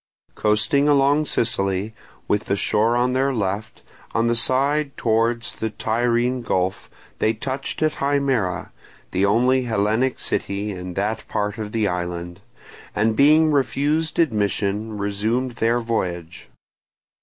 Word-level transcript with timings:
Coasting 0.33 0.87
along 0.87 1.27
Sicily, 1.27 1.93
with 2.27 2.45
the 2.45 2.55
shore 2.55 2.97
on 2.97 3.13
their 3.13 3.31
left, 3.31 3.83
on 4.15 4.25
the 4.25 4.35
side 4.35 4.97
towards 4.97 5.53
the 5.53 5.69
Tyrrhene 5.69 6.41
Gulf 6.41 6.89
they 7.19 7.33
touched 7.33 7.83
at 7.83 7.97
Himera, 7.97 8.71
the 9.11 9.27
only 9.27 9.65
Hellenic 9.65 10.17
city 10.19 10.71
in 10.71 10.95
that 10.95 11.27
part 11.27 11.59
of 11.59 11.71
the 11.71 11.87
island, 11.87 12.41
and 12.95 13.15
being 13.15 13.51
refused 13.51 14.17
admission 14.17 14.97
resumed 14.97 15.57
their 15.57 15.79
voyage. 15.79 16.49